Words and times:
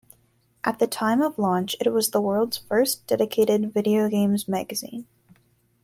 At 0.63 0.79
the 0.79 0.87
time 0.87 1.21
of 1.21 1.37
launch 1.37 1.75
it 1.79 1.89
was 1.91 2.09
the 2.09 2.19
world's 2.19 2.57
first 2.57 3.05
dedicated 3.05 3.71
video 3.71 4.09
games 4.09 4.47
magazine. 4.47 5.05